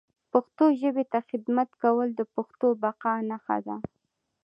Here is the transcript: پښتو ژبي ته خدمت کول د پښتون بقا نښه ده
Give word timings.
پښتو 0.31 0.63
ژبي 0.81 1.05
ته 1.11 1.19
خدمت 1.29 1.69
کول 1.83 2.09
د 2.15 2.21
پښتون 2.35 2.71
بقا 2.83 3.13
نښه 3.29 3.57
ده 3.65 3.77